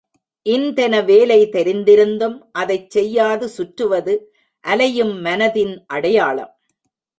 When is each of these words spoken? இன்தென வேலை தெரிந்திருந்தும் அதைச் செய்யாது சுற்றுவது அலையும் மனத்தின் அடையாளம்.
இன்தென 0.45 1.05
வேலை 1.05 1.37
தெரிந்திருந்தும் 1.47 2.37
அதைச் 2.51 2.89
செய்யாது 2.89 3.49
சுற்றுவது 3.49 4.15
அலையும் 4.65 5.15
மனத்தின் 5.21 5.85
அடையாளம். 5.87 6.53